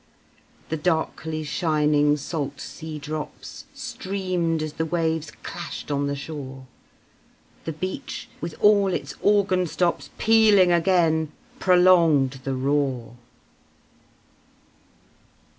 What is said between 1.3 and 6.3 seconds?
shining salt sea drops Streamed as the waves clashed on the